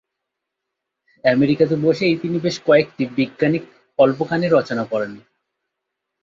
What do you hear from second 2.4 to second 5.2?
বেশ কয়েকটি বৈজ্ঞানিক কল্পকাহিনী রচনা করেন।